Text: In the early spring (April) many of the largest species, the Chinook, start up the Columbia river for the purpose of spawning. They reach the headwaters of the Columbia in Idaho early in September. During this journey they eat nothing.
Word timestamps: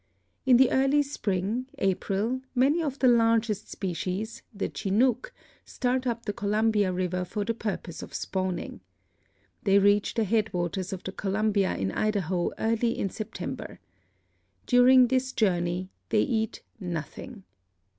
In 0.47 0.57
the 0.57 0.71
early 0.71 1.03
spring 1.03 1.67
(April) 1.77 2.41
many 2.55 2.81
of 2.81 2.97
the 2.97 3.07
largest 3.07 3.69
species, 3.69 4.41
the 4.51 4.67
Chinook, 4.67 5.31
start 5.63 6.07
up 6.07 6.25
the 6.25 6.33
Columbia 6.33 6.91
river 6.91 7.23
for 7.23 7.45
the 7.45 7.53
purpose 7.53 8.01
of 8.01 8.11
spawning. 8.15 8.81
They 9.61 9.77
reach 9.77 10.15
the 10.15 10.23
headwaters 10.23 10.91
of 10.91 11.03
the 11.03 11.11
Columbia 11.11 11.75
in 11.75 11.91
Idaho 11.91 12.51
early 12.57 12.97
in 12.97 13.11
September. 13.11 13.79
During 14.65 15.05
this 15.09 15.31
journey 15.33 15.91
they 16.09 16.21
eat 16.21 16.63
nothing. 16.79 17.43